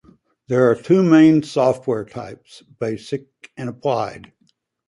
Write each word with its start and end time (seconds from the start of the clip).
There 0.47 0.67
are 0.71 0.73
two 0.73 1.03
main 1.03 1.43
software 1.43 2.05
types: 2.05 2.63
basic 2.79 3.29
and 3.55 3.69
applied. 3.69 4.33